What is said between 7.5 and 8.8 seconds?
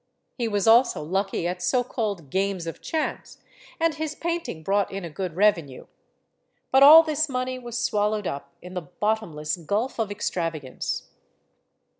was swallowed up in